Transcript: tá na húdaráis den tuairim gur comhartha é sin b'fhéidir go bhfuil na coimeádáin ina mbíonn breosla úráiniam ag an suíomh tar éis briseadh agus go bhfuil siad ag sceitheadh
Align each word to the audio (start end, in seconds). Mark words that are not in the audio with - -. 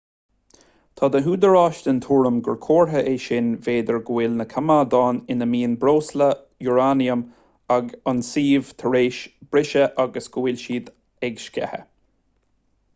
tá 0.99 1.07
na 1.15 1.19
húdaráis 1.25 1.81
den 1.87 1.99
tuairim 2.05 2.37
gur 2.47 2.55
comhartha 2.63 3.01
é 3.11 3.13
sin 3.25 3.51
b'fhéidir 3.67 3.99
go 4.07 4.15
bhfuil 4.19 4.39
na 4.39 4.47
coimeádáin 4.53 5.19
ina 5.35 5.47
mbíonn 5.51 5.75
breosla 5.83 6.31
úráiniam 6.71 7.23
ag 7.77 7.93
an 8.13 8.25
suíomh 8.31 8.73
tar 8.83 8.99
éis 9.03 9.21
briseadh 9.53 10.03
agus 10.07 10.33
go 10.37 10.47
bhfuil 10.49 10.59
siad 10.65 10.91
ag 11.31 11.39
sceitheadh 11.47 11.87